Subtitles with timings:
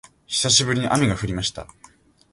[0.25, 1.67] 久しぶりに雨が降りました